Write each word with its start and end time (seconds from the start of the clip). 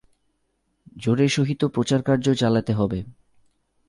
জোরের 0.97 1.29
সহিত 1.29 1.61
প্রচারকার্য 1.65 2.25
চালাতে 2.33 2.73
হবে। 2.73 2.99